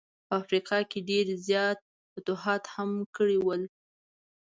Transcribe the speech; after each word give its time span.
په 0.27 0.33
افریقا 0.41 0.77
کي 0.91 0.99
یې 1.01 1.05
ډېر 1.09 1.27
زیات 1.47 1.79
فتوحات 2.11 2.63
هم 2.75 2.89
کړي 3.15 3.37
ول. 3.45 3.61